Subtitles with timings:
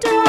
[0.00, 0.21] Stop.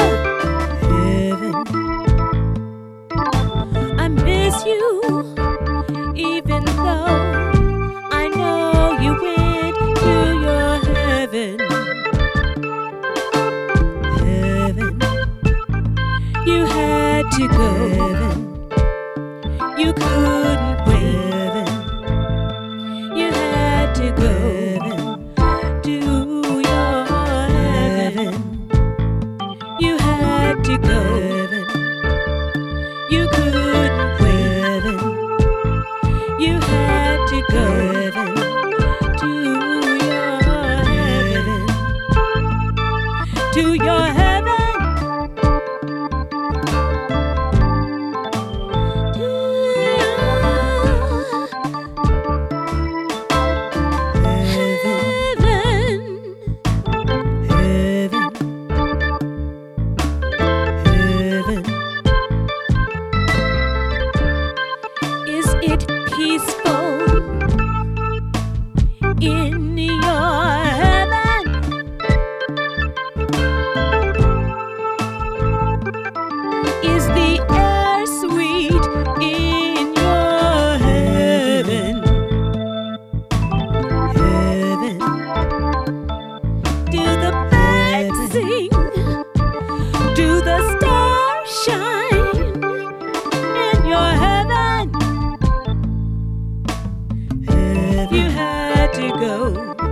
[66.16, 67.03] peaceful.
[98.94, 99.83] to go.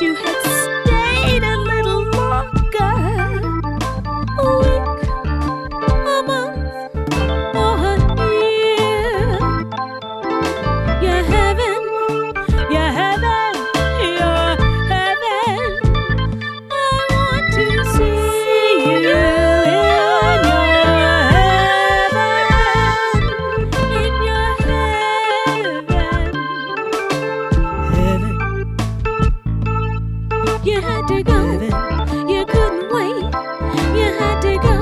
[0.00, 0.37] you had
[30.68, 31.40] You had to go.
[32.28, 33.24] You couldn't wait.
[33.96, 34.76] You had to go.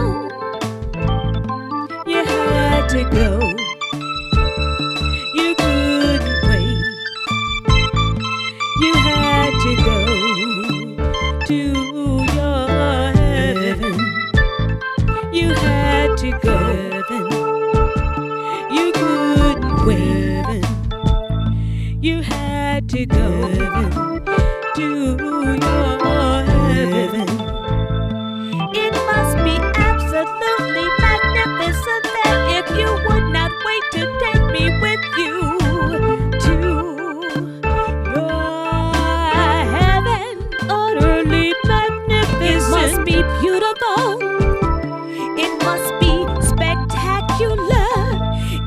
[2.04, 3.28] You had to go.
[5.38, 6.78] You couldn't wait.
[8.82, 9.98] You had to go
[11.46, 11.58] to
[12.34, 12.66] your
[13.20, 13.96] heaven.
[15.32, 16.58] You had to go.
[18.72, 20.64] You couldn't wait.
[22.00, 24.15] You had to go.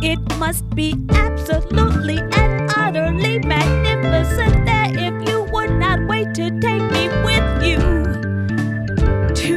[0.09, 4.89] It must be absolutely and utterly magnificent there.
[4.89, 7.77] if you would not wait to take me with you
[9.35, 9.55] to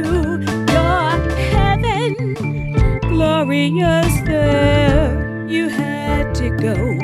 [0.71, 1.09] your
[1.49, 2.35] heaven,
[3.01, 7.02] glorious there, you had to go.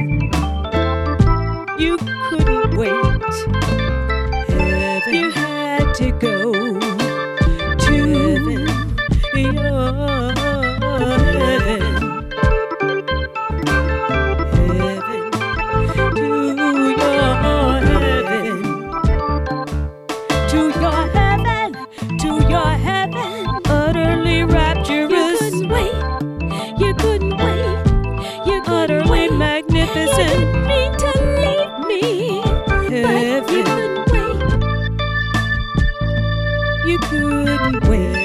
[37.72, 38.19] wait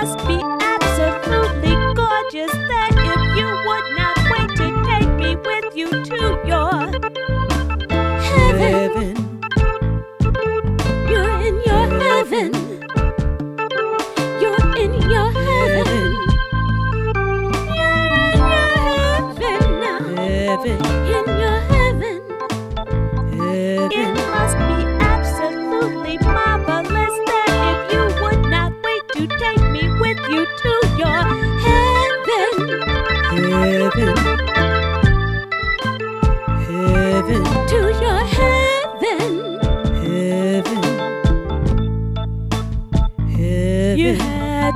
[0.00, 0.27] lost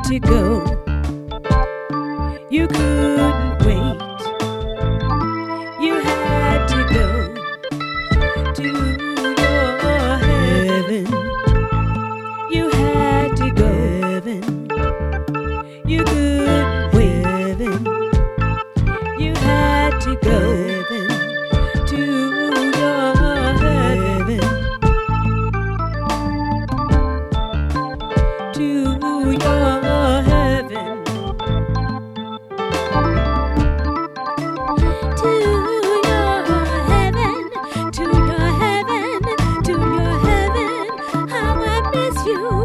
[0.02, 0.81] to go.
[42.26, 42.61] you.